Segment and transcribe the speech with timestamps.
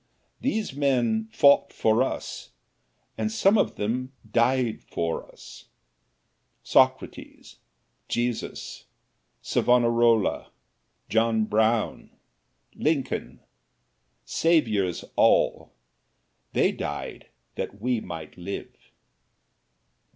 [0.39, 2.53] These men fought for us,
[3.19, 5.65] and some of them died for us
[6.63, 7.57] Socrates,
[8.09, 8.85] Jesus,
[9.43, 10.49] Savonarola,
[11.07, 12.09] John Brown,
[12.73, 13.41] Lincoln
[14.25, 15.71] saviors all
[16.53, 18.75] they died that we might live.